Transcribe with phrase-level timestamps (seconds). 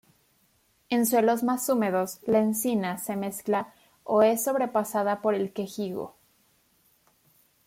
[0.89, 3.71] En suelos más húmedos la encina se mezcla
[4.03, 6.15] o es sobrepasada por el quejigo.